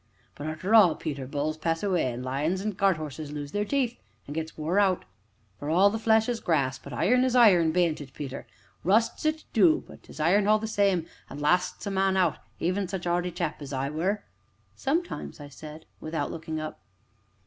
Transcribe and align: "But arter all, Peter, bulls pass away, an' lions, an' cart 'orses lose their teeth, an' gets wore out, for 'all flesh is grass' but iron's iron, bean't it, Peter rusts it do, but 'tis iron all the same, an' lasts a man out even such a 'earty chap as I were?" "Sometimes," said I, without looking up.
"But 0.33 0.47
arter 0.47 0.73
all, 0.73 0.95
Peter, 0.95 1.27
bulls 1.27 1.57
pass 1.57 1.83
away, 1.83 2.11
an' 2.11 2.23
lions, 2.23 2.59
an' 2.59 2.73
cart 2.73 2.97
'orses 2.97 3.31
lose 3.31 3.51
their 3.51 3.63
teeth, 3.65 3.99
an' 4.27 4.33
gets 4.33 4.57
wore 4.57 4.79
out, 4.79 5.05
for 5.59 5.69
'all 5.69 5.95
flesh 5.95 6.27
is 6.27 6.39
grass' 6.39 6.79
but 6.79 6.91
iron's 6.91 7.35
iron, 7.35 7.71
bean't 7.71 8.01
it, 8.01 8.11
Peter 8.11 8.47
rusts 8.83 9.25
it 9.25 9.43
do, 9.53 9.83
but 9.87 10.01
'tis 10.01 10.19
iron 10.19 10.47
all 10.47 10.57
the 10.57 10.65
same, 10.65 11.05
an' 11.29 11.37
lasts 11.37 11.85
a 11.85 11.91
man 11.91 12.17
out 12.17 12.39
even 12.59 12.87
such 12.87 13.05
a 13.05 13.09
'earty 13.09 13.29
chap 13.29 13.61
as 13.61 13.71
I 13.71 13.91
were?" 13.91 14.23
"Sometimes," 14.75 15.39
said 15.55 15.81
I, 15.83 15.85
without 16.03 16.31
looking 16.31 16.59
up. 16.59 16.79